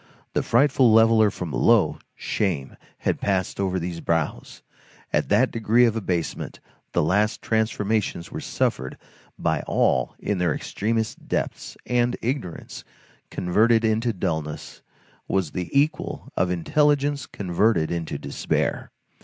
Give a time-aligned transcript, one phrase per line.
[0.33, 4.63] The frightful leveller from below, shame, had passed over these brows;
[5.13, 6.59] at that degree of abasement,
[6.93, 8.97] the last transformations were suffered
[9.37, 12.83] by all in their extremest depths, and ignorance,
[13.29, 14.81] converted into dulness,
[15.27, 18.89] was the equal of intelligence converted into despair.